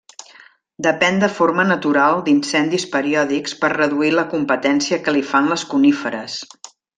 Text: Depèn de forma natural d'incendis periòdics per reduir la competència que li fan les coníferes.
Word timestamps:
Depèn 0.85 1.19
de 1.23 1.27
forma 1.33 1.65
natural 1.71 2.23
d'incendis 2.29 2.85
periòdics 2.95 3.55
per 3.61 3.71
reduir 3.77 4.11
la 4.17 4.25
competència 4.35 5.01
que 5.05 5.15
li 5.19 5.23
fan 5.35 5.53
les 5.55 5.69
coníferes. 5.77 6.41